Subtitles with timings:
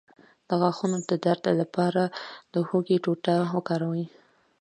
[0.47, 2.03] د غاښونو د درد لپاره
[2.53, 4.05] د هوږې ټوټه وکاروئ